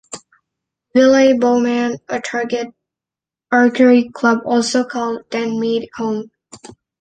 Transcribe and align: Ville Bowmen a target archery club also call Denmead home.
Ville 0.95 1.37
Bowmen 1.37 1.99
a 2.09 2.19
target 2.19 2.73
archery 3.51 4.09
club 4.11 4.39
also 4.45 4.83
call 4.83 5.21
Denmead 5.29 5.89
home. 5.95 6.31